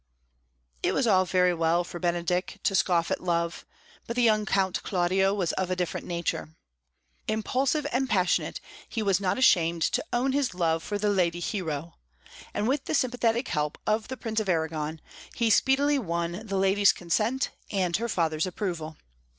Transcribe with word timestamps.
It 0.81 0.95
was 0.95 1.05
all 1.05 1.25
very 1.25 1.53
well 1.53 1.83
for 1.83 1.99
Benedick 1.99 2.59
to 2.63 2.73
scoff 2.73 3.11
at 3.11 3.21
love, 3.21 3.67
but 4.07 4.15
the 4.15 4.23
young 4.23 4.47
Count 4.47 4.81
Claudio 4.81 5.31
was 5.31 5.51
of 5.51 5.69
a 5.69 5.75
different 5.75 6.07
nature. 6.07 6.55
Impulsive 7.27 7.85
and 7.91 8.09
passionate, 8.09 8.59
he 8.89 9.03
was 9.03 9.19
not 9.21 9.37
ashamed 9.37 9.83
to 9.83 10.03
own 10.11 10.31
his 10.31 10.55
love 10.55 10.81
for 10.81 10.97
the 10.97 11.11
lady 11.11 11.39
Hero, 11.39 11.97
and 12.51 12.67
with 12.67 12.85
the 12.85 12.95
sympathetic 12.95 13.49
help 13.49 13.77
of 13.85 14.07
the 14.07 14.17
Prince 14.17 14.39
of 14.39 14.49
Arragon 14.49 15.01
he 15.35 15.51
speedily 15.51 15.99
won 15.99 16.47
the 16.47 16.57
lady's 16.57 16.93
consent 16.93 17.51
and 17.69 17.97
her 17.97 18.09
father's 18.09 18.47
approval. 18.47 18.97